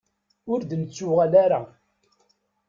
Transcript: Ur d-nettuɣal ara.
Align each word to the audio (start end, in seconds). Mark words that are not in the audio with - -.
Ur 0.51 0.59
d-nettuɣal 0.63 1.33
ara. 1.43 1.61